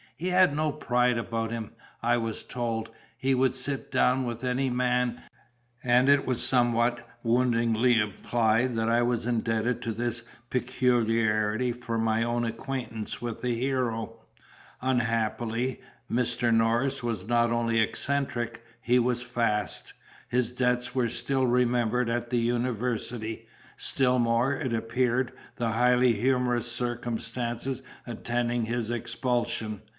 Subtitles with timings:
[0.17, 1.71] He had no pride about him,
[2.03, 5.21] I was told; he would sit down with any man;
[5.83, 12.23] and it was somewhat woundingly implied that I was indebted to this peculiarity for my
[12.23, 14.19] own acquaintance with the hero.
[14.79, 16.53] Unhappily, Mr.
[16.53, 19.93] Norris was not only eccentric, he was fast.
[20.29, 26.71] His debts were still remembered at the University; still more, it appeared, the highly humorous
[26.71, 29.81] circumstances attending his expulsion.